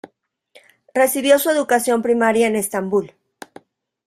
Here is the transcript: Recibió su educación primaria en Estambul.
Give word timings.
Recibió 0.95 1.37
su 1.37 1.51
educación 1.51 2.01
primaria 2.01 2.47
en 2.47 2.55
Estambul. 2.55 3.13